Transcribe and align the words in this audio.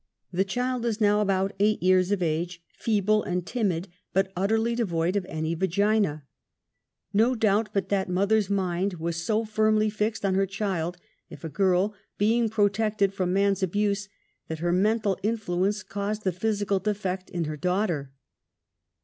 The 0.33 0.43
child 0.43 0.83
is 0.83 0.99
now 0.99 1.21
about 1.21 1.53
eight 1.59 1.83
years 1.83 2.11
of 2.11 2.23
age, 2.23 2.63
feeble 2.75 3.21
and 3.21 3.45
timid 3.45 3.87
but 4.13 4.31
utterly 4.35 4.73
devoid 4.73 5.15
of 5.15 5.25
any 5.29 5.53
vagina. 5.53 6.23
1^0 7.13 7.37
doubt 7.37 7.69
but 7.71 7.89
that 7.89 8.09
mother's 8.09 8.49
mind 8.49 8.95
was 8.95 9.23
so 9.23 9.45
firmly 9.45 9.91
fixed 9.91 10.25
on 10.25 10.33
her 10.33 10.47
child, 10.47 10.97
(if 11.29 11.43
a 11.43 11.49
girl,) 11.49 11.93
being 12.17 12.49
protected 12.49 13.13
from 13.13 13.31
man's 13.31 13.61
abuse, 13.61 14.09
that 14.47 14.57
her 14.57 14.71
mental 14.73 15.19
influence 15.21 15.83
caused 15.83 16.23
the 16.23 16.31
physical 16.31 16.79
defect 16.79 17.29
in 17.29 17.43
her 17.43 17.55
daughter. 17.55 18.11